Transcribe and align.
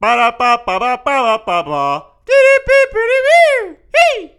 Ba 0.00 0.16
da 0.16 0.30
ba 0.30 0.62
ba 0.64 0.78
ba 0.78 0.96
ba 1.04 1.42
ba 1.44 1.62
ba. 1.62 2.06
Hey. 3.94 4.34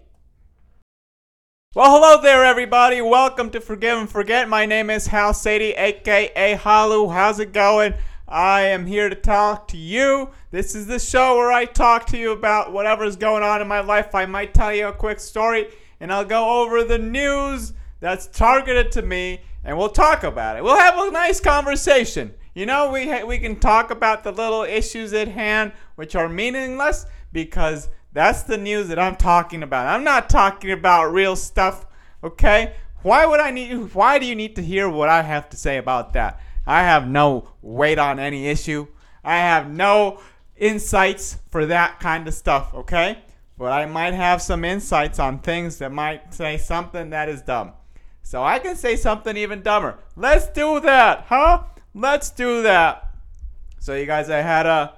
Well, 1.75 1.91
hello 1.91 2.19
there, 2.19 2.43
everybody. 2.43 2.99
Welcome 2.99 3.51
to 3.51 3.61
Forgive 3.61 3.99
and 3.99 4.09
Forget. 4.09 4.49
My 4.49 4.65
name 4.65 4.89
is 4.89 5.05
Hal 5.05 5.35
Sadie, 5.35 5.73
aka 5.73 6.57
Khalu. 6.57 7.13
How's 7.13 7.39
it 7.39 7.53
going? 7.53 7.93
I 8.27 8.61
am 8.61 8.87
here 8.87 9.07
to 9.07 9.15
talk 9.15 9.67
to 9.67 9.77
you. 9.77 10.31
This 10.49 10.73
is 10.73 10.87
the 10.87 10.97
show 10.97 11.37
where 11.37 11.51
I 11.51 11.65
talk 11.65 12.07
to 12.07 12.17
you 12.17 12.31
about 12.31 12.73
whatever's 12.73 13.15
going 13.15 13.43
on 13.43 13.61
in 13.61 13.67
my 13.67 13.81
life. 13.81 14.15
I 14.15 14.25
might 14.25 14.55
tell 14.55 14.73
you 14.73 14.87
a 14.87 14.93
quick 14.93 15.19
story, 15.19 15.67
and 15.99 16.11
I'll 16.11 16.25
go 16.25 16.63
over 16.63 16.83
the 16.83 16.97
news 16.97 17.73
that's 17.99 18.25
targeted 18.25 18.91
to 18.93 19.03
me, 19.03 19.41
and 19.63 19.77
we'll 19.77 19.89
talk 19.89 20.23
about 20.23 20.57
it. 20.57 20.63
We'll 20.63 20.75
have 20.75 20.97
a 20.97 21.11
nice 21.11 21.39
conversation. 21.39 22.33
You 22.53 22.65
know, 22.65 22.91
we 22.91 23.07
ha- 23.07 23.25
we 23.25 23.37
can 23.37 23.59
talk 23.59 23.91
about 23.91 24.23
the 24.23 24.31
little 24.31 24.63
issues 24.63 25.13
at 25.13 25.29
hand, 25.29 25.71
which 25.95 26.15
are 26.15 26.27
meaningless, 26.27 27.05
because 27.31 27.89
that's 28.11 28.43
the 28.43 28.57
news 28.57 28.89
that 28.89 28.99
I'm 28.99 29.15
talking 29.15 29.63
about. 29.63 29.87
I'm 29.87 30.03
not 30.03 30.29
talking 30.29 30.71
about 30.71 31.13
real 31.13 31.35
stuff. 31.35 31.85
Okay? 32.23 32.75
Why 33.03 33.25
would 33.25 33.39
I 33.39 33.51
need? 33.51 33.93
Why 33.93 34.19
do 34.19 34.25
you 34.25 34.35
need 34.35 34.55
to 34.57 34.61
hear 34.61 34.89
what 34.89 35.07
I 35.07 35.21
have 35.21 35.49
to 35.51 35.57
say 35.57 35.77
about 35.77 36.13
that? 36.13 36.41
I 36.67 36.81
have 36.81 37.07
no 37.07 37.49
weight 37.61 37.97
on 37.97 38.19
any 38.19 38.47
issue. 38.47 38.87
I 39.23 39.37
have 39.37 39.69
no 39.69 40.19
insights 40.57 41.37
for 41.49 41.65
that 41.67 41.99
kind 41.99 42.27
of 42.27 42.33
stuff. 42.33 42.73
Okay? 42.73 43.19
But 43.57 43.71
I 43.71 43.85
might 43.85 44.13
have 44.13 44.41
some 44.41 44.65
insights 44.65 45.19
on 45.19 45.39
things 45.39 45.77
that 45.77 45.91
might 45.91 46.33
say 46.33 46.57
something 46.57 47.11
that 47.11 47.29
is 47.29 47.41
dumb. 47.41 47.73
So 48.23 48.43
I 48.43 48.59
can 48.59 48.75
say 48.75 48.95
something 48.95 49.37
even 49.37 49.61
dumber. 49.61 49.99
Let's 50.15 50.47
do 50.47 50.79
that, 50.81 51.25
huh? 51.27 51.63
Let's 51.93 52.29
do 52.29 52.63
that. 52.63 53.15
So 53.79 53.95
you 53.95 54.05
guys, 54.05 54.29
I 54.29 54.37
had 54.37 54.65
a 54.65 54.93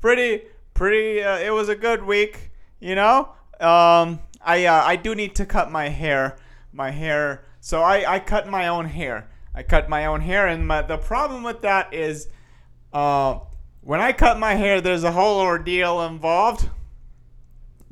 pretty, 0.00 0.42
pretty. 0.72 1.22
Uh, 1.22 1.38
it 1.38 1.50
was 1.50 1.68
a 1.68 1.76
good 1.76 2.02
week, 2.04 2.50
you 2.78 2.94
know. 2.94 3.28
Um, 3.60 4.20
I 4.40 4.64
uh, 4.64 4.82
I 4.84 4.96
do 4.96 5.14
need 5.14 5.34
to 5.36 5.44
cut 5.44 5.70
my 5.70 5.88
hair, 5.88 6.38
my 6.72 6.90
hair. 6.90 7.44
So 7.60 7.82
I 7.82 8.14
I 8.14 8.20
cut 8.20 8.48
my 8.48 8.68
own 8.68 8.86
hair. 8.86 9.28
I 9.54 9.62
cut 9.62 9.88
my 9.88 10.06
own 10.06 10.20
hair, 10.20 10.46
and 10.46 10.66
my, 10.66 10.82
the 10.82 10.96
problem 10.96 11.42
with 11.42 11.60
that 11.62 11.92
is, 11.92 12.28
uh, 12.92 13.40
when 13.80 14.00
I 14.00 14.12
cut 14.12 14.38
my 14.38 14.54
hair, 14.54 14.80
there's 14.80 15.04
a 15.04 15.12
whole 15.12 15.40
ordeal 15.40 16.02
involved 16.02 16.68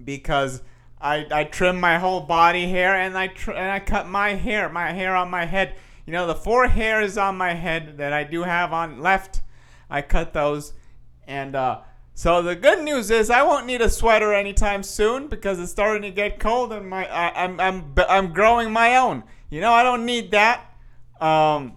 because 0.02 0.62
I, 1.00 1.26
I 1.30 1.44
trim 1.44 1.80
my 1.80 1.98
whole 1.98 2.20
body 2.20 2.68
hair 2.68 2.94
and 2.94 3.18
I 3.18 3.28
tr- 3.28 3.52
and 3.52 3.70
I 3.70 3.80
cut 3.80 4.08
my 4.08 4.34
hair, 4.34 4.68
my 4.68 4.92
hair 4.92 5.16
on 5.16 5.30
my 5.30 5.44
head. 5.44 5.74
You 6.08 6.12
know, 6.12 6.26
the 6.26 6.34
four 6.34 6.68
hairs 6.68 7.18
on 7.18 7.36
my 7.36 7.52
head 7.52 7.98
that 7.98 8.14
I 8.14 8.24
do 8.24 8.42
have 8.42 8.72
on 8.72 9.02
left, 9.02 9.42
I 9.90 10.00
cut 10.00 10.32
those. 10.32 10.72
And 11.26 11.54
uh, 11.54 11.80
so 12.14 12.40
the 12.40 12.56
good 12.56 12.82
news 12.82 13.10
is 13.10 13.28
I 13.28 13.42
won't 13.42 13.66
need 13.66 13.82
a 13.82 13.90
sweater 13.90 14.32
anytime 14.32 14.82
soon 14.82 15.28
because 15.28 15.60
it's 15.60 15.70
starting 15.70 16.00
to 16.00 16.10
get 16.10 16.40
cold 16.40 16.72
and 16.72 16.88
my 16.88 17.06
I, 17.06 17.44
I'm 17.44 17.60
I'm 17.60 17.94
I'm 18.08 18.32
growing 18.32 18.72
my 18.72 18.96
own. 18.96 19.22
You 19.50 19.60
know, 19.60 19.70
I 19.70 19.82
don't 19.82 20.06
need 20.06 20.30
that. 20.30 20.64
Um, 21.20 21.74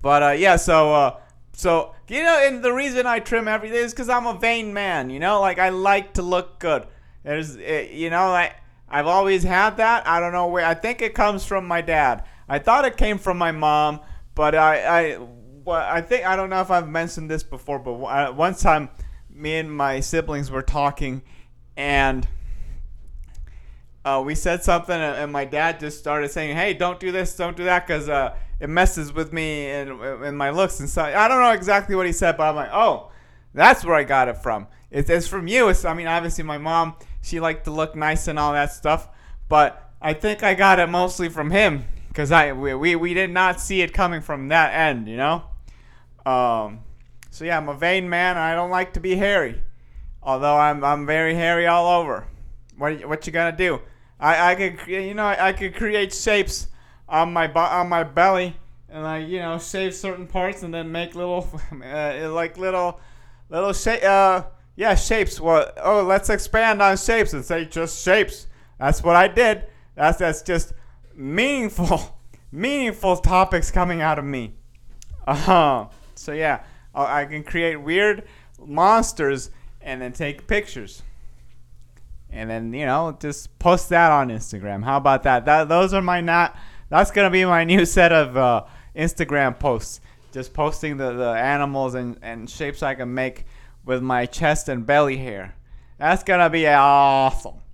but 0.00 0.22
uh, 0.22 0.30
yeah, 0.30 0.56
so 0.56 0.94
uh, 0.94 1.20
so 1.52 1.94
you 2.08 2.22
know, 2.22 2.38
and 2.42 2.64
the 2.64 2.72
reason 2.72 3.04
I 3.04 3.18
trim 3.18 3.46
everything 3.46 3.76
is 3.76 3.92
because 3.92 4.08
I'm 4.08 4.26
a 4.26 4.38
vain 4.38 4.72
man. 4.72 5.10
You 5.10 5.20
know, 5.20 5.38
like 5.38 5.58
I 5.58 5.68
like 5.68 6.14
to 6.14 6.22
look 6.22 6.60
good. 6.60 6.86
There's, 7.24 7.58
eh, 7.58 7.88
you 7.92 8.08
know, 8.08 8.28
I 8.28 8.54
I've 8.88 9.06
always 9.06 9.42
had 9.42 9.76
that. 9.76 10.08
I 10.08 10.18
don't 10.18 10.32
know 10.32 10.46
where. 10.46 10.64
I 10.64 10.72
think 10.72 11.02
it 11.02 11.12
comes 11.12 11.44
from 11.44 11.68
my 11.68 11.82
dad. 11.82 12.24
I 12.48 12.58
thought 12.58 12.84
it 12.84 12.96
came 12.96 13.18
from 13.18 13.38
my 13.38 13.52
mom, 13.52 14.00
but 14.34 14.54
I 14.54 14.82
I 14.82 15.18
well, 15.64 15.80
I 15.80 16.00
think 16.00 16.26
I 16.26 16.36
don't 16.36 16.50
know 16.50 16.60
if 16.60 16.70
I've 16.70 16.88
mentioned 16.88 17.30
this 17.30 17.42
before, 17.42 17.78
but 17.78 17.92
uh, 17.92 18.32
one 18.32 18.54
time, 18.54 18.90
me 19.30 19.56
and 19.56 19.74
my 19.74 20.00
siblings 20.00 20.50
were 20.50 20.62
talking, 20.62 21.22
and. 21.76 22.26
Uh, 24.04 24.20
we 24.26 24.34
said 24.34 24.64
something, 24.64 24.96
and 24.96 25.30
my 25.30 25.44
dad 25.44 25.78
just 25.78 25.96
started 25.96 26.28
saying, 26.28 26.56
"Hey, 26.56 26.74
don't 26.74 26.98
do 26.98 27.12
this, 27.12 27.36
don't 27.36 27.56
do 27.56 27.62
that, 27.62 27.86
because 27.86 28.08
uh, 28.08 28.34
it 28.58 28.68
messes 28.68 29.12
with 29.12 29.32
me 29.32 29.70
and, 29.70 29.92
and 30.00 30.36
my 30.36 30.50
looks 30.50 30.80
and 30.80 30.90
stuff." 30.90 31.14
I 31.14 31.28
don't 31.28 31.40
know 31.40 31.52
exactly 31.52 31.94
what 31.94 32.06
he 32.06 32.12
said, 32.12 32.36
but 32.36 32.48
I'm 32.48 32.56
like, 32.56 32.70
"Oh, 32.72 33.12
that's 33.54 33.84
where 33.84 33.94
I 33.94 34.02
got 34.02 34.26
it 34.26 34.38
from. 34.38 34.66
It's, 34.90 35.08
it's 35.08 35.28
from 35.28 35.46
you." 35.46 35.68
It's, 35.68 35.84
I 35.84 35.94
mean, 35.94 36.08
obviously, 36.08 36.42
my 36.42 36.58
mom 36.58 36.96
she 37.22 37.40
liked 37.40 37.64
to 37.64 37.70
look 37.70 37.96
nice 37.96 38.28
and 38.28 38.38
all 38.38 38.52
that 38.52 38.72
stuff, 38.72 39.08
but 39.48 39.90
I 40.02 40.12
think 40.12 40.42
I 40.42 40.54
got 40.54 40.80
it 40.80 40.88
mostly 40.88 41.28
from 41.28 41.50
him 41.50 41.84
because 42.12 42.30
I 42.30 42.52
we, 42.52 42.74
we, 42.74 42.94
we 42.94 43.14
did 43.14 43.30
not 43.30 43.58
see 43.58 43.80
it 43.80 43.94
coming 43.94 44.20
from 44.20 44.48
that 44.48 44.74
end, 44.74 45.08
you 45.08 45.16
know. 45.16 45.44
Um, 46.26 46.80
so 47.30 47.44
yeah, 47.46 47.56
I'm 47.56 47.70
a 47.70 47.74
vain 47.74 48.08
man. 48.08 48.36
and 48.36 48.44
I 48.44 48.54
don't 48.54 48.70
like 48.70 48.92
to 48.94 49.00
be 49.00 49.16
hairy, 49.16 49.62
although 50.22 50.56
I'm 50.56 50.84
I'm 50.84 51.06
very 51.06 51.34
hairy 51.34 51.66
all 51.66 52.00
over. 52.00 52.26
What 52.76 53.08
what 53.08 53.26
you 53.26 53.32
gonna 53.32 53.56
do? 53.56 53.80
I 54.20 54.52
I 54.52 54.54
could 54.54 54.86
you 54.86 55.14
know 55.14 55.24
I, 55.24 55.48
I 55.48 55.52
could 55.54 55.74
create 55.74 56.12
shapes 56.12 56.68
on 57.08 57.32
my 57.32 57.50
on 57.50 57.88
my 57.88 58.04
belly 58.04 58.56
and 58.90 59.02
like 59.02 59.26
you 59.26 59.38
know 59.38 59.58
shave 59.58 59.94
certain 59.94 60.26
parts 60.26 60.62
and 60.62 60.72
then 60.72 60.92
make 60.92 61.14
little 61.14 61.48
uh, 61.84 62.28
like 62.30 62.58
little 62.58 63.00
little 63.48 63.72
shape 63.72 64.04
uh 64.04 64.44
yeah 64.76 64.94
shapes. 64.94 65.40
Well 65.40 65.72
oh 65.82 66.02
let's 66.02 66.28
expand 66.28 66.82
on 66.82 66.98
shapes 66.98 67.32
and 67.32 67.42
say 67.42 67.64
just 67.64 68.04
shapes. 68.04 68.48
That's 68.78 69.02
what 69.02 69.16
I 69.16 69.28
did. 69.28 69.64
That's 69.94 70.18
that's 70.18 70.42
just 70.42 70.74
meaningful 71.14 72.18
meaningful 72.52 73.16
topics 73.16 73.70
coming 73.70 74.00
out 74.00 74.18
of 74.18 74.24
me. 74.24 74.54
Uh-huh. 75.26 75.88
So 76.14 76.32
yeah, 76.32 76.64
I 76.94 77.22
I 77.22 77.24
can 77.26 77.42
create 77.42 77.76
weird 77.76 78.24
monsters 78.58 79.50
and 79.80 80.00
then 80.00 80.12
take 80.12 80.46
pictures. 80.46 81.02
And 82.30 82.48
then 82.48 82.72
you 82.72 82.86
know, 82.86 83.16
just 83.20 83.58
post 83.58 83.88
that 83.90 84.10
on 84.10 84.28
Instagram. 84.28 84.84
How 84.84 84.96
about 84.96 85.22
that? 85.24 85.44
That 85.44 85.68
those 85.68 85.92
are 85.92 86.02
my 86.02 86.20
not. 86.20 86.56
That's 86.88 87.10
gonna 87.10 87.30
be 87.30 87.44
my 87.44 87.64
new 87.72 87.84
set 87.84 88.12
of 88.12 88.36
uh, 88.36 88.64
Instagram 88.96 89.58
posts. 89.58 90.00
Just 90.32 90.54
posting 90.54 90.96
the, 90.96 91.12
the 91.12 91.28
animals 91.28 91.94
and, 91.94 92.18
and 92.22 92.48
shapes 92.48 92.82
I 92.82 92.94
can 92.94 93.12
make 93.12 93.44
with 93.84 94.02
my 94.02 94.24
chest 94.24 94.70
and 94.70 94.86
belly 94.86 95.18
hair. 95.18 95.54
That's 95.98 96.22
gonna 96.22 96.50
be 96.50 96.66
awesome. 96.66 97.54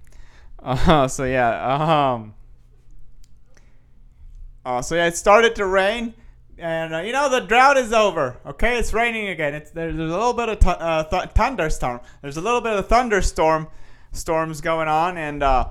Uh-huh, 0.60 1.06
so 1.06 1.22
yeah. 1.22 2.12
Um. 2.12 2.34
Uh, 4.69 4.83
so 4.83 4.95
yeah, 4.95 5.06
it 5.06 5.17
started 5.17 5.55
to 5.55 5.65
rain, 5.65 6.12
and 6.59 6.95
uh, 6.95 6.99
you 6.99 7.11
know 7.11 7.31
the 7.31 7.41
drought 7.41 7.79
is 7.79 7.91
over. 7.91 8.37
Okay, 8.45 8.79
it's 8.79 8.93
raining 8.93 9.29
again. 9.29 9.55
It's 9.55 9.71
there's, 9.71 9.95
a 9.95 9.99
little 9.99 10.34
bit 10.34 10.51
of 10.51 10.59
th- 10.59 10.77
uh, 10.79 11.05
th- 11.05 11.31
thunderstorm. 11.31 12.01
There's 12.21 12.37
a 12.37 12.43
little 12.43 12.61
bit 12.61 12.75
of 12.75 12.87
thunderstorm 12.87 13.69
storms 14.12 14.61
going 14.61 14.87
on, 14.87 15.17
and 15.17 15.43
uh, 15.43 15.69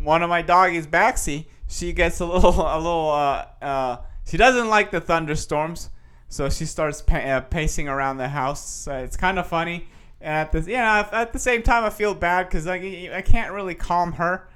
one 0.00 0.22
of 0.22 0.28
my 0.28 0.42
doggies, 0.42 0.86
Baxi, 0.86 1.46
she 1.66 1.92
gets 1.92 2.20
a 2.20 2.24
little 2.24 2.50
a 2.60 2.78
little. 2.78 3.10
Uh, 3.10 3.98
she 4.24 4.36
doesn't 4.36 4.68
like 4.68 4.92
the 4.92 5.00
thunderstorms, 5.00 5.90
so 6.28 6.48
she 6.48 6.66
starts 6.66 7.02
pa- 7.02 7.40
pacing 7.50 7.88
around 7.88 8.18
the 8.18 8.28
house. 8.28 8.64
So 8.64 8.92
it's 8.96 9.16
kind 9.16 9.40
of 9.40 9.48
funny, 9.48 9.88
and 10.20 10.34
at 10.34 10.52
the 10.52 10.70
yeah 10.70 11.08
at 11.10 11.32
the 11.32 11.40
same 11.40 11.64
time 11.64 11.82
I 11.82 11.90
feel 11.90 12.14
bad 12.14 12.46
because 12.46 12.66
like 12.66 12.82
I 12.82 13.22
can't 13.22 13.52
really 13.52 13.74
calm 13.74 14.12
her, 14.12 14.48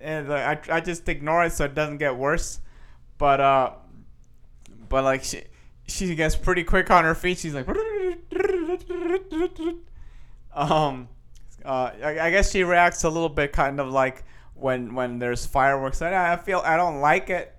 and 0.00 0.32
I 0.34 0.58
I 0.68 0.80
just 0.80 1.08
ignore 1.08 1.44
it 1.44 1.52
so 1.52 1.66
it 1.66 1.76
doesn't 1.76 1.98
get 1.98 2.16
worse 2.16 2.58
but 3.22 3.40
uh 3.40 3.70
but 4.88 5.04
like 5.04 5.22
she 5.22 5.44
she 5.86 6.12
gets 6.16 6.34
pretty 6.34 6.64
quick 6.64 6.90
on 6.90 7.04
her 7.04 7.14
feet. 7.14 7.38
She's 7.38 7.54
like 7.54 7.68
um 10.52 11.08
uh 11.64 11.90
I, 12.02 12.30
guess 12.32 12.50
she 12.50 12.64
reacts 12.64 13.04
a 13.04 13.08
little 13.08 13.28
bit 13.28 13.52
kind 13.52 13.78
of 13.78 13.92
like 13.92 14.24
when 14.54 14.96
when 14.96 15.20
there's 15.20 15.46
fireworks. 15.46 16.02
I, 16.02 16.32
I 16.32 16.36
feel 16.36 16.62
I 16.64 16.76
don't 16.76 17.00
like 17.00 17.30
it 17.30 17.54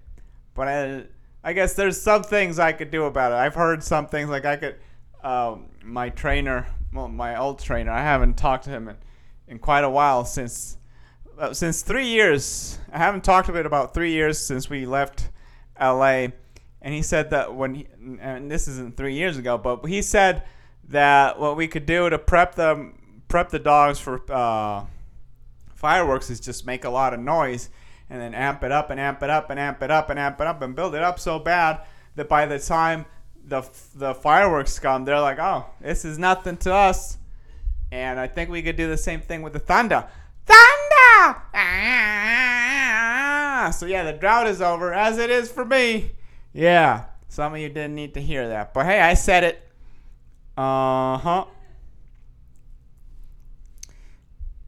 but 0.54 0.68
I 0.68 1.06
I 1.46 1.54
guess 1.54 1.76
there's 1.76 2.02
some 2.02 2.24
things 2.24 2.60
I 2.60 2.74
could 2.74 2.92
do 2.92 3.06
about 3.06 3.32
it. 3.32 3.36
I've 3.36 3.56
heard 3.56 3.82
some 3.84 4.08
things 4.08 4.30
like 4.30 4.44
I 4.44 4.58
could 4.58 4.76
um 5.24 5.70
my 5.82 6.10
trainer 6.10 6.68
well, 6.92 7.08
my 7.08 7.40
old 7.40 7.60
trainer 7.60 7.92
I 7.92 8.02
haven't 8.02 8.36
talked 8.36 8.66
to 8.66 8.70
him 8.70 8.90
in, 8.90 8.98
in 9.48 9.60
quite 9.60 9.86
a 9.86 9.90
while 9.90 10.26
since 10.26 10.78
uh, 11.40 11.54
since 11.54 11.84
three 11.84 12.08
years. 12.08 12.80
I 12.92 12.98
haven't 12.98 13.24
talked 13.24 13.48
to 13.48 13.56
him 13.56 13.66
about 13.66 13.94
three 13.94 14.12
years 14.12 14.38
since 14.38 14.70
we 14.70 14.86
left 14.86 15.30
LA, 15.80 16.28
and 16.82 16.94
he 16.94 17.02
said 17.02 17.30
that 17.32 17.54
when 17.54 17.76
he, 17.76 17.88
and 18.20 18.50
this 18.50 18.68
isn't 18.68 18.98
three 18.98 19.16
years 19.16 19.38
ago, 19.38 19.58
but 19.58 19.86
he 19.86 20.02
said 20.02 20.44
that 20.90 21.40
what 21.40 21.56
we 21.56 21.68
could 21.68 21.86
do 21.86 22.10
to 22.10 22.20
prep 22.20 22.56
the 22.56 22.92
prep 23.28 23.50
the 23.50 23.60
dogs 23.60 24.00
for 24.00 24.22
uh, 24.32 24.86
fireworks 25.74 26.30
is 26.30 26.40
just 26.40 26.66
make 26.66 26.86
a 26.86 26.90
lot 26.90 27.14
of 27.14 27.20
noise 27.20 27.70
and 28.10 28.22
then 28.22 28.36
amp 28.36 28.64
it 28.64 28.72
up 28.72 28.90
and 28.90 29.00
amp 29.00 29.24
it 29.24 29.30
up 29.30 29.50
and 29.50 29.60
amp 29.60 29.82
it 29.82 29.90
up 29.90 30.10
and 30.10 30.20
amp 30.20 30.40
it 30.40 30.48
up 30.48 30.62
and 30.62 30.76
build 30.76 30.94
it 30.94 31.02
up 31.02 31.20
so 31.20 31.40
bad 31.40 31.82
that 32.16 32.30
by 32.30 32.46
the 32.46 32.60
time 32.60 33.06
the 33.46 33.62
the 33.96 34.14
fireworks 34.14 34.80
come, 34.80 35.06
they're 35.06 35.20
like, 35.20 35.40
oh, 35.40 35.66
this 35.82 36.06
is 36.06 36.18
nothing 36.18 36.58
to 36.58 36.74
us. 36.74 37.18
And 37.92 38.20
I 38.20 38.28
think 38.28 38.50
we 38.50 38.62
could 38.62 38.76
do 38.76 38.88
the 38.88 38.98
same 38.98 39.22
thing 39.22 39.42
with 39.42 39.54
the 39.54 39.60
thunder. 39.60 40.08
Thunder! 40.46 41.42
Ah! 41.54 42.63
So 43.72 43.86
yeah, 43.86 44.04
the 44.04 44.14
drought 44.14 44.48
is 44.48 44.62
over, 44.62 44.94
as 44.94 45.18
it 45.18 45.30
is 45.30 45.52
for 45.52 45.66
me. 45.66 46.12
Yeah, 46.54 47.06
some 47.28 47.54
of 47.54 47.60
you 47.60 47.70
didn't 47.70 47.96
need 47.96 48.14
to 48.14 48.22
hear 48.22 48.48
that, 48.50 48.74
but 48.74 48.86
hey, 48.86 49.02
I 49.02 49.14
said 49.14 49.44
it. 49.44 49.70
Uh 50.58 51.18
huh. 51.18 51.46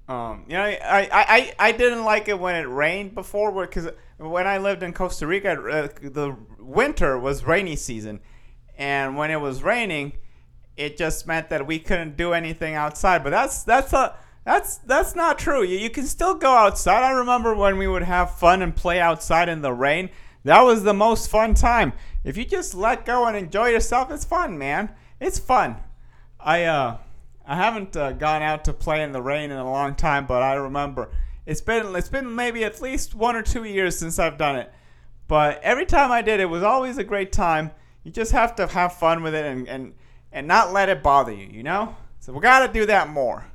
Um, 0.07 0.45
you 0.47 0.53
know, 0.53 0.63
I, 0.63 1.09
I, 1.11 1.53
I 1.57 1.71
didn't 1.71 2.03
like 2.03 2.27
it 2.27 2.39
when 2.39 2.55
it 2.55 2.65
rained 2.65 3.15
before 3.15 3.51
because 3.65 3.89
when 4.17 4.45
I 4.45 4.59
lived 4.59 4.83
in 4.83 4.93
Costa 4.93 5.25
Rica, 5.25 5.53
uh, 5.53 5.87
the 6.01 6.37
winter 6.59 7.17
was 7.17 7.43
rainy 7.43 7.75
season. 7.75 8.19
And 8.77 9.17
when 9.17 9.31
it 9.31 9.41
was 9.41 9.63
raining, 9.63 10.13
it 10.77 10.97
just 10.97 11.25
meant 11.25 11.49
that 11.49 11.65
we 11.65 11.79
couldn't 11.79 12.17
do 12.17 12.33
anything 12.33 12.75
outside. 12.75 13.23
But 13.23 13.31
that's 13.31 13.63
that's 13.63 13.93
a 13.93 14.15
that's 14.45 14.77
that's 14.77 15.15
not 15.15 15.39
true. 15.39 15.63
You, 15.63 15.77
you 15.77 15.89
can 15.89 16.05
still 16.05 16.35
go 16.35 16.51
outside. 16.51 17.03
I 17.03 17.11
remember 17.11 17.55
when 17.55 17.77
we 17.77 17.87
would 17.87 18.03
have 18.03 18.37
fun 18.37 18.61
and 18.61 18.75
play 18.75 19.01
outside 19.01 19.49
in 19.49 19.61
the 19.61 19.73
rain. 19.73 20.09
That 20.43 20.61
was 20.61 20.83
the 20.83 20.93
most 20.93 21.29
fun 21.29 21.55
time. 21.55 21.93
If 22.23 22.37
you 22.37 22.45
just 22.45 22.75
let 22.75 23.05
go 23.05 23.25
and 23.25 23.35
enjoy 23.35 23.69
yourself, 23.69 24.11
it's 24.11 24.23
fun, 24.23 24.57
man. 24.57 24.91
It's 25.19 25.39
fun. 25.39 25.77
I 26.39 26.63
uh 26.63 26.97
I 27.47 27.55
haven't 27.55 27.97
uh, 27.97 28.11
gone 28.13 28.43
out 28.43 28.65
to 28.65 28.73
play 28.73 29.01
in 29.01 29.11
the 29.11 29.21
rain 29.21 29.51
in 29.51 29.57
a 29.57 29.69
long 29.69 29.95
time, 29.95 30.27
but 30.27 30.43
I 30.43 30.53
remember 30.53 31.09
it's 31.47 31.61
been 31.61 31.95
it's 31.95 32.09
been 32.09 32.35
maybe 32.35 32.63
at 32.63 32.81
least 32.81 33.15
one 33.15 33.35
or 33.35 33.41
two 33.41 33.63
years 33.63 33.97
since 33.97 34.19
I've 34.19 34.37
done 34.37 34.57
it. 34.57 34.71
But 35.27 35.59
every 35.63 35.87
time 35.87 36.11
I 36.11 36.21
did, 36.21 36.39
it 36.39 36.45
was 36.45 36.61
always 36.61 36.99
a 36.99 37.03
great 37.03 37.31
time. 37.31 37.71
You 38.03 38.11
just 38.11 38.31
have 38.31 38.55
to 38.57 38.67
have 38.67 38.93
fun 38.93 39.23
with 39.23 39.33
it 39.33 39.45
and 39.45 39.67
and 39.67 39.93
and 40.31 40.47
not 40.47 40.71
let 40.71 40.89
it 40.89 41.01
bother 41.01 41.33
you. 41.33 41.47
You 41.47 41.63
know. 41.63 41.95
So 42.19 42.31
we 42.31 42.41
gotta 42.41 42.71
do 42.71 42.85
that 42.85 43.09
more. 43.09 43.45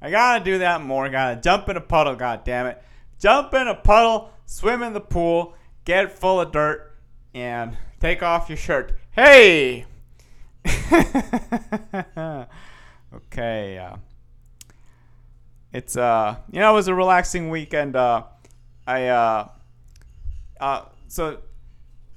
I 0.00 0.10
gotta 0.10 0.44
do 0.44 0.58
that 0.58 0.82
more. 0.82 1.08
Gotta 1.08 1.40
jump 1.40 1.68
in 1.68 1.76
a 1.76 1.80
puddle. 1.80 2.14
God 2.14 2.44
damn 2.44 2.66
it! 2.66 2.82
Jump 3.18 3.52
in 3.54 3.66
a 3.66 3.74
puddle, 3.74 4.30
swim 4.46 4.82
in 4.82 4.92
the 4.92 5.00
pool, 5.00 5.54
get 5.84 6.12
full 6.12 6.40
of 6.40 6.52
dirt, 6.52 6.96
and 7.34 7.76
take 8.00 8.22
off 8.22 8.48
your 8.48 8.58
shirt. 8.58 8.92
Hey. 9.10 9.86
okay. 13.14 13.78
Uh, 13.78 13.96
it's 15.72 15.96
uh, 15.96 16.36
you 16.50 16.60
know, 16.60 16.70
it 16.72 16.74
was 16.74 16.88
a 16.88 16.94
relaxing 16.94 17.50
weekend. 17.50 17.96
Uh, 17.96 18.24
I 18.86 19.08
uh, 19.08 19.48
uh, 20.60 20.84
so 21.08 21.38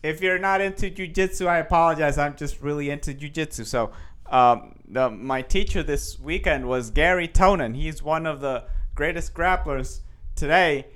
if 0.04 0.22
you're 0.22 0.40
not 0.40 0.62
into 0.62 0.90
jujitsu, 0.90 1.48
I 1.48 1.60
apologize. 1.60 2.18
I'm 2.18 2.36
just 2.36 2.62
really 2.62 2.90
into 2.90 3.14
jujitsu. 3.14 3.66
So, 3.66 3.92
um, 4.32 4.76
the, 4.88 5.10
my 5.10 5.42
teacher 5.42 5.84
this 5.84 6.20
weekend 6.20 6.68
was 6.68 6.90
Gary 6.90 7.28
Tonon. 7.28 7.76
He's 7.76 8.02
one 8.02 8.26
of 8.26 8.40
the 8.40 8.64
greatest 8.96 9.34
grapplers 9.34 10.00
today, 10.36 10.88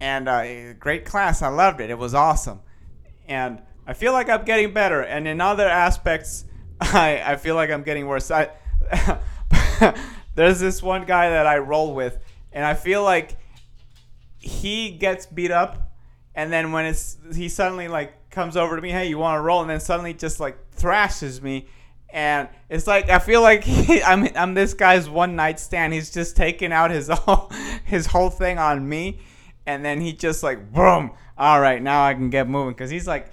and 0.00 0.28
uh, 0.28 0.72
great 0.74 1.04
class. 1.04 1.42
I 1.42 1.48
loved 1.48 1.80
it. 1.80 1.90
It 1.90 1.98
was 1.98 2.14
awesome, 2.14 2.60
and 3.26 3.62
I 3.86 3.92
feel 3.92 4.12
like 4.12 4.28
I'm 4.28 4.44
getting 4.44 4.72
better. 4.72 5.02
And 5.02 5.28
in 5.28 5.40
other 5.40 5.68
aspects, 5.68 6.44
I 6.80 7.22
I 7.24 7.36
feel 7.36 7.54
like 7.54 7.70
I'm 7.70 7.82
getting 7.82 8.06
worse. 8.06 8.30
I 8.30 8.50
there's 10.34 10.60
this 10.60 10.82
one 10.82 11.04
guy 11.04 11.30
that 11.30 11.46
I 11.46 11.58
roll 11.58 11.94
with, 11.94 12.18
and 12.52 12.64
I 12.64 12.74
feel 12.74 13.02
like 13.02 13.36
he 14.38 14.92
gets 14.92 15.26
beat 15.26 15.50
up, 15.50 15.92
and 16.34 16.50
then 16.50 16.72
when 16.72 16.86
it's 16.86 17.18
he 17.34 17.50
suddenly 17.50 17.88
like 17.88 18.30
comes 18.30 18.56
over 18.56 18.76
to 18.76 18.82
me, 18.82 18.90
hey, 18.90 19.08
you 19.08 19.18
want 19.18 19.36
to 19.36 19.42
roll, 19.42 19.60
and 19.60 19.68
then 19.68 19.80
suddenly 19.80 20.14
just 20.14 20.40
like 20.40 20.72
thrashes 20.72 21.42
me, 21.42 21.66
and 22.10 22.48
it's 22.68 22.86
like 22.86 23.08
I 23.08 23.18
feel 23.18 23.42
like 23.42 23.64
he, 23.64 24.02
I'm 24.02 24.28
I'm 24.36 24.54
this 24.54 24.74
guy's 24.74 25.08
one 25.08 25.36
night 25.36 25.60
stand. 25.60 25.92
He's 25.92 26.10
just 26.10 26.36
taking 26.36 26.72
out 26.72 26.90
his 26.90 27.08
whole 27.12 27.50
his 27.84 28.06
whole 28.06 28.30
thing 28.30 28.58
on 28.58 28.88
me, 28.88 29.20
and 29.66 29.84
then 29.84 30.00
he 30.00 30.12
just 30.12 30.42
like 30.42 30.72
boom. 30.72 31.12
All 31.36 31.60
right, 31.60 31.80
now 31.80 32.04
I 32.04 32.14
can 32.14 32.30
get 32.30 32.48
moving 32.48 32.72
because 32.72 32.90
he's 32.90 33.06
like 33.06 33.32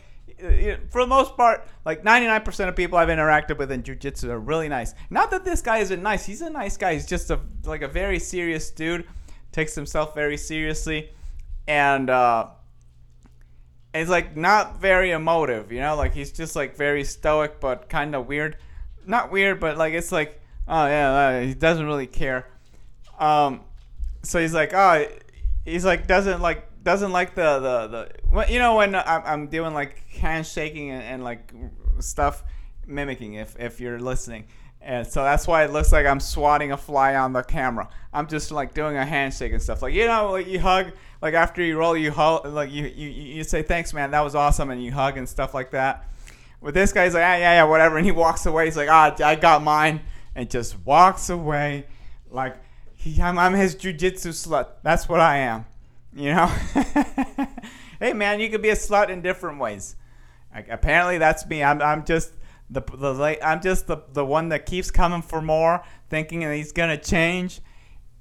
for 0.90 1.02
the 1.02 1.08
most 1.08 1.38
part, 1.38 1.66
like 1.86 2.04
99% 2.04 2.68
of 2.68 2.76
people 2.76 2.98
I've 2.98 3.08
interacted 3.08 3.58
with 3.58 3.72
in 3.72 3.84
jujitsu 3.84 4.26
are 4.26 4.40
really 4.40 4.68
nice. 4.68 4.94
Not 5.10 5.32
that 5.32 5.46
this 5.46 5.62
guy 5.62 5.78
isn't 5.78 6.04
nice. 6.04 6.26
He's 6.26 6.42
a 6.42 6.50
nice 6.50 6.78
guy. 6.78 6.94
He's 6.94 7.06
just 7.06 7.32
a 7.32 7.40
like 7.64 7.82
a 7.82 7.88
very 7.88 8.20
serious 8.20 8.70
dude. 8.72 9.06
Takes 9.52 9.74
himself 9.74 10.14
very 10.14 10.36
seriously, 10.36 11.12
and 11.68 12.10
uh, 12.10 12.48
he's 13.96 14.10
like 14.10 14.36
not 14.36 14.80
very 14.80 15.12
emotive. 15.12 15.72
You 15.72 15.80
know, 15.80 15.96
like 15.96 16.14
he's 16.14 16.32
just 16.32 16.56
like 16.56 16.76
very 16.76 17.04
stoic, 17.04 17.60
but 17.60 17.90
kind 17.90 18.16
of 18.16 18.28
weird. 18.28 18.58
Not 19.06 19.32
weird, 19.32 19.60
but 19.60 19.78
like 19.78 19.94
it's 19.94 20.12
like 20.12 20.42
oh 20.68 20.86
yeah, 20.88 21.12
uh, 21.12 21.42
he 21.42 21.54
doesn't 21.54 21.86
really 21.86 22.08
care. 22.08 22.48
Um, 23.20 23.62
so 24.24 24.40
he's 24.40 24.54
like 24.54 24.74
oh, 24.74 25.06
he's 25.64 25.86
like 25.86 26.08
doesn't 26.08 26.42
like 26.42 26.84
doesn't 26.84 27.12
like 27.12 27.36
the 27.36 27.60
the 27.60 28.12
the 28.34 28.52
you 28.52 28.60
know 28.60 28.76
when 28.76 28.96
I'm, 28.96 29.22
I'm 29.26 29.48
doing 29.48 29.74
like 29.74 30.08
handshaking 30.10 30.92
and, 30.92 31.04
and 31.04 31.24
like 31.24 31.52
stuff 32.00 32.44
mimicking 32.86 33.34
if 33.34 33.60
if 33.60 33.80
you're 33.80 34.00
listening 34.00 34.46
and 34.86 35.08
so 35.08 35.24
that's 35.24 35.48
why 35.48 35.64
it 35.64 35.72
looks 35.72 35.92
like 35.92 36.06
I'm 36.06 36.20
swatting 36.20 36.72
a 36.72 36.78
fly 36.78 37.16
on 37.16 37.34
the 37.34 37.42
camera. 37.42 37.90
I'm 38.14 38.28
just 38.28 38.52
like 38.52 38.76
doing 38.76 38.96
a 38.96 39.06
handshake 39.06 39.52
and 39.52 39.62
stuff. 39.62 39.82
Like 39.82 39.96
you 39.96 40.06
know, 40.06 40.32
like 40.32 40.48
you 40.48 40.60
hug, 40.60 40.92
like 41.22 41.34
after 41.34 41.64
you 41.64 41.78
roll, 41.78 41.98
you 41.98 42.12
hug, 42.12 42.46
like 42.46 42.72
you 42.72 42.86
you, 42.86 43.10
you 43.10 43.44
say 43.44 43.64
thanks, 43.64 43.94
man, 43.94 44.12
that 44.12 44.22
was 44.22 44.36
awesome, 44.36 44.70
and 44.70 44.84
you 44.84 44.92
hug 44.92 45.18
and 45.18 45.28
stuff 45.28 45.56
like 45.56 45.72
that. 45.72 46.08
With 46.62 46.76
this 46.76 46.94
guy, 46.94 47.06
he's 47.06 47.16
like, 47.16 47.24
ah, 47.24 47.36
yeah, 47.36 47.54
yeah, 47.54 47.64
whatever, 47.64 47.98
and 47.98 48.06
he 48.06 48.12
walks 48.12 48.46
away. 48.46 48.66
He's 48.66 48.78
like, 48.78 48.90
ah, 48.90 49.16
I 49.24 49.36
got 49.36 49.64
mine, 49.64 50.02
and 50.36 50.50
just 50.50 50.78
walks 50.86 51.30
away, 51.30 51.88
like 52.30 52.56
he, 53.06 53.22
I'm, 53.22 53.38
I'm 53.38 53.54
his 53.54 53.76
jujitsu 53.76 54.30
slut. 54.30 54.68
That's 54.84 55.10
what 55.10 55.20
I 55.20 55.38
am. 55.38 55.66
You 56.14 56.34
know? 56.34 56.46
hey, 58.00 58.14
man, 58.14 58.40
you 58.40 58.50
could 58.50 58.62
be 58.62 58.70
a 58.70 58.76
slut 58.76 59.10
in 59.10 59.22
different 59.22 59.60
ways. 59.60 59.96
Like, 60.54 60.70
apparently, 60.70 61.18
that's 61.18 61.46
me. 61.46 61.64
I'm, 61.64 61.82
I'm 61.82 62.06
just 62.06 62.32
the, 62.70 62.82
the 62.82 63.40
I'm 63.44 63.62
just 63.62 63.88
the, 63.88 63.98
the 64.14 64.26
one 64.26 64.50
that 64.50 64.66
keeps 64.66 64.92
coming 64.92 65.22
for 65.22 65.42
more, 65.42 65.84
thinking 66.10 66.42
that 66.42 66.56
he's 66.56 66.72
gonna 66.72 66.98
change, 66.98 67.62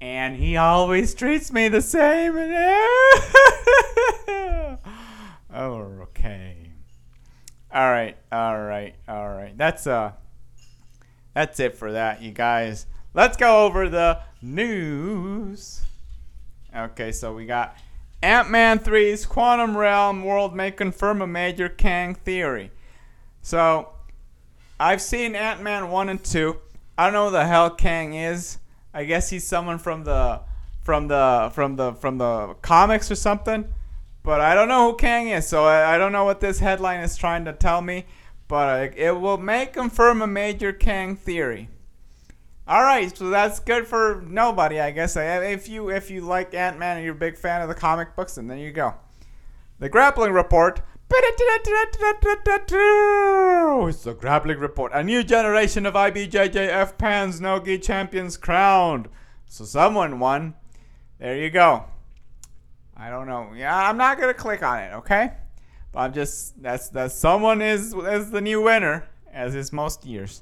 and 0.01 0.35
he 0.35 0.57
always 0.57 1.13
treats 1.13 1.51
me 1.51 1.67
the 1.67 1.81
same. 1.81 2.35
oh, 5.53 5.99
okay. 6.03 6.71
All 7.73 7.91
right, 7.91 8.17
all 8.31 8.59
right, 8.61 8.95
all 9.07 9.29
right. 9.29 9.57
That's 9.57 9.87
uh, 9.87 10.11
that's 11.33 11.59
it 11.59 11.75
for 11.75 11.91
that, 11.91 12.21
you 12.21 12.31
guys. 12.31 12.85
Let's 13.13 13.37
go 13.37 13.65
over 13.65 13.89
the 13.89 14.21
news. 14.41 15.81
Okay, 16.75 17.11
so 17.11 17.33
we 17.33 17.45
got 17.45 17.77
Ant 18.21 18.49
Man 18.49 18.79
3's 18.79 19.25
Quantum 19.25 19.77
Realm 19.77 20.23
world 20.23 20.55
may 20.55 20.71
confirm 20.71 21.21
a 21.21 21.27
major 21.27 21.69
Kang 21.69 22.15
theory. 22.15 22.71
So, 23.41 23.94
I've 24.79 25.01
seen 25.01 25.35
Ant 25.35 25.61
Man 25.61 25.89
1 25.89 26.09
and 26.09 26.23
2. 26.23 26.57
I 26.97 27.05
don't 27.05 27.13
know 27.13 27.25
who 27.25 27.31
the 27.31 27.45
hell 27.45 27.69
Kang 27.69 28.13
is. 28.13 28.59
I 28.93 29.05
guess 29.05 29.29
he's 29.29 29.45
someone 29.45 29.77
from 29.77 30.03
the 30.03 30.41
from 30.81 31.07
the 31.07 31.51
from 31.53 31.75
the 31.75 31.93
from 31.93 32.17
the 32.17 32.55
comics 32.61 33.09
or 33.09 33.15
something. 33.15 33.73
But 34.23 34.41
I 34.41 34.55
don't 34.55 34.67
know 34.67 34.91
who 34.91 34.97
Kang 34.97 35.27
is, 35.29 35.47
so 35.47 35.65
I, 35.65 35.95
I 35.95 35.97
don't 35.97 36.11
know 36.11 36.25
what 36.25 36.39
this 36.39 36.59
headline 36.59 37.01
is 37.01 37.15
trying 37.15 37.45
to 37.45 37.53
tell 37.53 37.81
me. 37.81 38.05
But 38.47 38.97
it 38.97 39.19
will 39.19 39.37
may 39.37 39.65
confirm 39.65 40.21
a 40.21 40.27
major 40.27 40.71
Kang 40.73 41.15
theory. 41.15 41.69
All 42.67 42.81
right, 42.81 43.15
so 43.15 43.29
that's 43.29 43.59
good 43.59 43.85
for 43.85 44.23
nobody, 44.27 44.79
I 44.79 44.91
guess. 44.91 45.15
If 45.15 45.69
you 45.69 45.89
if 45.89 46.09
you 46.09 46.21
like 46.21 46.53
Ant 46.53 46.79
Man 46.79 46.97
and 46.97 47.05
you're 47.05 47.15
a 47.15 47.17
big 47.17 47.37
fan 47.37 47.61
of 47.61 47.69
the 47.69 47.75
comic 47.75 48.15
books, 48.15 48.35
then 48.35 48.47
there 48.47 48.57
you 48.57 48.71
go. 48.71 48.95
The 49.79 49.89
grappling 49.89 50.31
report. 50.31 50.81
Oh, 53.77 53.87
it's 53.87 54.03
the 54.03 54.13
grappling 54.13 54.59
report. 54.59 54.93
A 54.93 55.03
new 55.03 55.21
generation 55.21 55.85
of 55.85 55.95
IBJJF 55.95 56.97
Pans 56.97 57.41
Nogi 57.41 57.77
champions 57.77 58.37
crowned. 58.37 59.09
So 59.47 59.65
someone 59.65 60.17
won. 60.17 60.55
There 61.19 61.35
you 61.35 61.49
go. 61.49 61.83
I 62.95 63.09
don't 63.09 63.27
know. 63.27 63.51
Yeah, 63.53 63.77
I'm 63.77 63.97
not 63.97 64.17
gonna 64.17 64.33
click 64.33 64.63
on 64.63 64.79
it. 64.79 64.93
Okay, 64.93 65.33
but 65.91 65.99
I'm 65.99 66.13
just 66.13 66.63
that's 66.63 66.87
that 66.91 67.11
someone 67.11 67.61
is 67.61 67.93
is 67.93 68.31
the 68.31 68.39
new 68.39 68.61
winner, 68.61 69.09
as 69.33 69.55
is 69.55 69.73
most 69.73 70.05
years. 70.05 70.41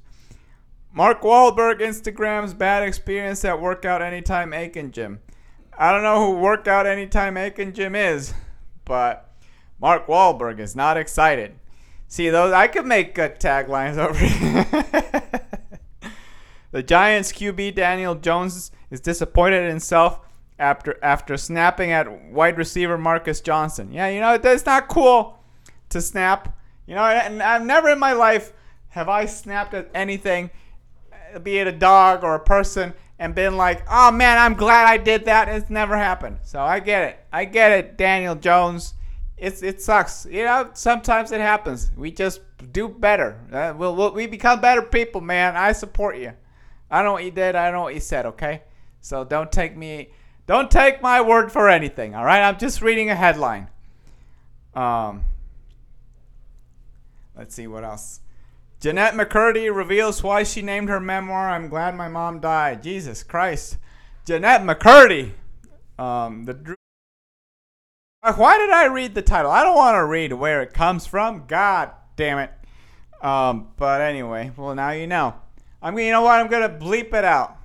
Mark 0.94 1.24
Wahlberg 1.24 1.80
Instagrams 1.80 2.56
bad 2.56 2.84
experience 2.84 3.44
at 3.44 3.60
Workout 3.60 4.04
Anytime 4.04 4.54
Aiken 4.54 4.92
Gym. 4.92 5.22
I 5.76 5.92
don't 5.92 6.04
know 6.04 6.24
who 6.24 6.40
Workout 6.40 6.86
Anytime 6.86 7.38
Aiken 7.38 7.74
Gym 7.74 7.96
is, 7.96 8.36
but 8.86 9.34
Mark 9.80 10.06
Wahlberg 10.06 10.60
is 10.60 10.76
not 10.76 10.98
excited. 10.98 11.56
See 12.14 12.30
those? 12.30 12.54
I 12.54 12.68
could 12.68 12.86
make 12.86 13.16
good 13.16 13.40
taglines 13.40 13.98
over 13.98 14.14
here. 14.24 14.68
the 16.72 16.84
Giants 16.84 17.32
QB 17.32 17.74
Daniel 17.74 18.14
Jones 18.14 18.70
is 18.92 19.02
disappointed 19.02 19.64
in 19.64 19.70
himself 19.72 20.20
after 20.60 21.04
after 21.04 21.38
snapping 21.38 21.92
at 21.92 22.30
wide 22.30 22.56
receiver 22.60 23.00
Marcus 23.00 23.42
Johnson. 23.42 23.92
Yeah, 23.92 24.10
you 24.10 24.20
know 24.20 24.36
it's 24.36 24.66
not 24.68 24.90
cool 24.90 25.40
to 25.90 26.02
snap. 26.02 26.56
You 26.86 26.94
know, 26.94 27.04
and 27.04 27.42
I've 27.42 27.66
never 27.66 27.90
in 27.90 27.98
my 27.98 28.14
life 28.14 28.54
have 28.90 29.10
I 29.10 29.26
snapped 29.26 29.74
at 29.74 29.90
anything 29.96 30.52
uh, 31.34 31.40
be 31.40 31.58
it 31.58 31.66
a 31.66 31.72
dog 31.72 32.24
or 32.24 32.36
a 32.36 32.40
person, 32.40 32.94
and 33.18 33.34
been 33.34 33.58
like, 33.58 33.82
oh 33.90 34.12
man, 34.12 34.38
I'm 34.38 34.54
glad 34.54 34.86
I 34.86 34.98
did 34.98 35.26
that. 35.26 35.50
It's 35.50 35.72
never 35.72 35.98
happened. 35.98 36.42
So 36.44 36.62
I 36.62 36.80
get 36.80 37.10
it. 37.10 37.26
I 37.32 37.46
get 37.46 37.72
it, 37.72 37.98
Daniel 37.98 38.36
Jones. 38.36 38.94
It's 39.44 39.62
it 39.62 39.82
sucks. 39.82 40.26
You 40.26 40.46
know, 40.46 40.70
sometimes 40.74 41.34
it 41.34 41.42
happens. 41.42 41.92
We 41.98 42.12
just 42.12 42.40
do 42.72 42.88
better. 42.88 43.38
Uh, 43.52 43.74
we'll, 43.78 43.94
we'll, 43.94 44.14
we 44.14 44.26
become 44.26 44.62
better 44.62 44.82
people, 44.82 45.20
man. 45.20 45.58
I 45.58 45.74
support 45.74 46.18
you. 46.18 46.32
I 46.90 47.04
know 47.04 47.12
what 47.12 47.26
you 47.26 47.32
did. 47.32 47.56
I 47.56 47.70
know 47.72 47.82
what 47.82 47.94
you 47.94 48.00
said. 48.00 48.26
Okay, 48.26 48.62
so 49.02 49.26
don't 49.26 49.52
take 49.52 49.76
me 49.76 50.12
Don't 50.46 50.72
take 50.72 51.02
my 51.02 51.22
word 51.22 51.52
for 51.52 51.70
anything, 51.70 52.16
all 52.16 52.26
right? 52.26 52.42
I'm 52.42 52.58
just 52.58 52.82
reading 52.82 53.10
a 53.10 53.16
headline. 53.16 53.68
Um, 54.76 55.24
let's 57.36 57.56
see 57.56 57.68
what 57.68 57.84
else. 57.84 58.22
Jennette 58.80 59.14
McCurdy 59.14 59.74
reveals 59.74 60.24
why 60.24 60.44
she 60.44 60.62
named 60.62 60.90
her 60.90 61.00
memoir 61.00 61.50
"I'm 61.50 61.70
Glad 61.70 61.96
My 61.96 62.10
Mom 62.10 62.40
Died." 62.40 62.84
Jesus 62.84 63.24
Christ, 63.24 63.78
Jennette 64.26 64.64
McCurdy. 64.64 65.32
Um, 65.98 66.44
the 66.46 66.76
why 68.32 68.58
did 68.58 68.70
I 68.70 68.86
read 68.86 69.16
the 69.16 69.22
title? 69.22 69.52
I 69.52 69.64
don't 69.64 69.76
want 69.76 69.96
to 69.96 70.06
read 70.06 70.32
where 70.32 70.62
it 70.62 70.74
comes 70.74 71.06
from. 71.06 71.46
God 71.46 71.92
damn 72.16 72.40
it. 72.40 72.52
Um, 73.22 73.68
but 73.78 74.02
anyway, 74.02 74.52
well 74.56 74.76
now 74.76 74.92
you 74.92 75.08
know. 75.08 75.36
I'm 75.82 76.00
you 76.00 76.12
know 76.12 76.22
what? 76.22 76.40
I'm 76.40 76.48
gonna 76.48 76.70
bleep 76.70 77.14
it 77.14 77.26
out. 77.26 77.58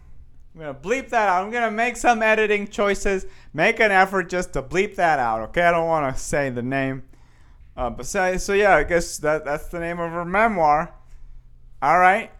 I'm 0.54 0.60
gonna 0.60 0.74
bleep 0.74 1.10
that 1.10 1.28
out. 1.28 1.44
I'm 1.44 1.52
gonna 1.52 1.70
make 1.70 1.96
some 1.96 2.22
editing 2.22 2.66
choices. 2.66 3.26
Make 3.54 3.78
an 3.78 3.92
effort 3.92 4.28
just 4.28 4.52
to 4.54 4.62
bleep 4.62 4.96
that 4.96 5.20
out. 5.20 5.42
Okay, 5.50 5.62
I 5.62 5.70
don't 5.70 5.86
want 5.86 6.14
to 6.14 6.20
say 6.20 6.50
the 6.50 6.62
name. 6.62 7.04
Uh, 7.76 7.90
but 7.90 8.06
so, 8.06 8.36
so 8.38 8.52
yeah, 8.52 8.74
I 8.74 8.82
guess 8.82 9.18
that 9.18 9.44
that's 9.44 9.68
the 9.68 9.78
name 9.78 10.00
of 10.00 10.10
her 10.10 10.24
memoir. 10.24 10.92
All 11.80 11.98
right. 12.00 12.32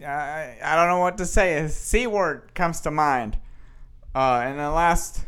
I, 0.00 0.56
I 0.62 0.76
don't 0.76 0.86
know 0.86 1.00
what 1.00 1.18
to 1.18 1.26
say. 1.26 1.58
A 1.58 1.68
C 1.68 2.06
word 2.06 2.54
comes 2.54 2.80
to 2.82 2.92
mind. 2.92 3.36
Uh, 4.14 4.42
and 4.44 4.56
the 4.56 4.70
last 4.70 5.24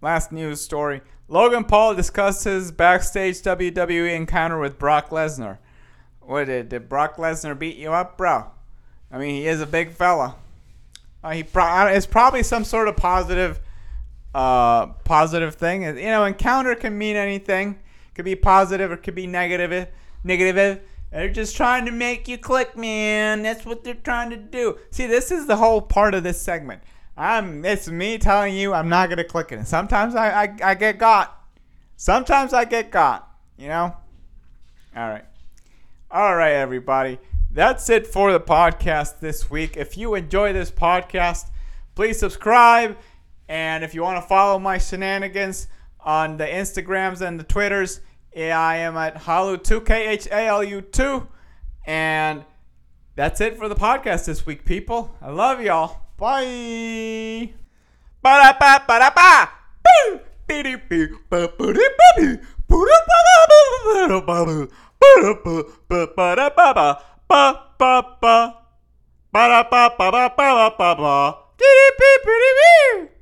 last 0.00 0.32
news 0.32 0.60
story: 0.60 1.00
Logan 1.28 1.64
Paul 1.64 1.94
discusses 1.94 2.72
backstage 2.72 3.40
WWE 3.42 4.14
encounter 4.14 4.58
with 4.58 4.78
Brock 4.78 5.10
Lesnar. 5.10 5.58
What 6.20 6.46
did 6.46 6.68
did 6.68 6.88
Brock 6.88 7.16
Lesnar 7.16 7.58
beat 7.58 7.76
you 7.76 7.92
up, 7.92 8.16
bro? 8.16 8.46
I 9.10 9.18
mean, 9.18 9.34
he 9.34 9.46
is 9.46 9.60
a 9.60 9.66
big 9.66 9.92
fella. 9.92 10.36
Uh, 11.22 11.30
he 11.30 11.42
pro- 11.42 11.86
it's 11.88 12.06
probably 12.06 12.42
some 12.42 12.64
sort 12.64 12.88
of 12.88 12.96
positive, 12.96 13.60
uh, 14.34 14.86
positive 15.04 15.54
thing. 15.54 15.82
You 15.82 15.92
know, 15.92 16.24
encounter 16.24 16.74
can 16.74 16.96
mean 16.96 17.16
anything. 17.16 17.70
It 17.72 18.14
could 18.14 18.24
be 18.24 18.36
positive 18.36 18.90
or 18.90 18.94
it 18.94 19.02
could 19.02 19.14
be 19.14 19.26
negative. 19.26 19.88
Negative. 20.24 20.80
They're 21.10 21.28
just 21.28 21.56
trying 21.56 21.86
to 21.86 21.90
make 21.90 22.28
you 22.28 22.38
click, 22.38 22.76
man. 22.76 23.42
That's 23.42 23.66
what 23.66 23.82
they're 23.82 23.94
trying 23.94 24.30
to 24.30 24.36
do. 24.36 24.78
See, 24.90 25.06
this 25.06 25.30
is 25.32 25.46
the 25.46 25.56
whole 25.56 25.82
part 25.82 26.14
of 26.14 26.22
this 26.22 26.40
segment. 26.40 26.82
I'm. 27.20 27.64
It's 27.64 27.88
me 27.88 28.18
telling 28.18 28.54
you 28.54 28.72
I'm 28.72 28.88
not 28.88 29.08
gonna 29.10 29.24
click 29.24 29.52
it. 29.52 29.66
Sometimes 29.66 30.14
I, 30.14 30.44
I, 30.44 30.56
I 30.62 30.74
get 30.74 30.98
got. 30.98 31.36
Sometimes 31.96 32.52
I 32.52 32.64
get 32.64 32.90
got. 32.90 33.28
You 33.56 33.68
know. 33.68 33.96
All 34.96 35.08
right. 35.08 35.24
All 36.10 36.34
right, 36.34 36.52
everybody 36.52 37.18
that's 37.52 37.90
it 37.90 38.06
for 38.06 38.32
the 38.32 38.40
podcast 38.40 39.18
this 39.18 39.50
week. 39.50 39.76
If 39.76 39.98
you 39.98 40.14
enjoy 40.14 40.52
this 40.52 40.70
podcast, 40.70 41.46
please 41.94 42.18
subscribe. 42.18 42.96
And 43.48 43.82
if 43.82 43.92
you 43.92 44.02
want 44.02 44.22
to 44.22 44.28
follow 44.28 44.58
my 44.60 44.78
shenanigans 44.78 45.66
on 45.98 46.36
the 46.36 46.46
Instagrams 46.46 47.20
and 47.20 47.40
the 47.40 47.44
Twitters, 47.44 48.00
I 48.36 48.76
am 48.76 48.96
at 48.96 49.16
Khalu2, 49.16 49.84
K 49.84 50.08
H 50.08 50.28
A 50.28 50.46
L 50.46 50.62
U 50.62 50.80
2. 50.80 51.26
And 51.86 52.44
that's 53.16 53.40
it 53.40 53.58
for 53.58 53.68
the 53.68 53.74
podcast 53.74 54.26
this 54.26 54.46
week, 54.46 54.64
people. 54.64 55.16
I 55.20 55.30
love 55.30 55.60
y'all. 55.60 56.02
Bye. 56.20 57.48
Ba 58.20 58.32
ba 58.36 58.52
ba 58.60 58.84
ba 58.84 58.94
da 59.00 59.08
ba 59.08 59.50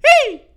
dee 0.03 0.48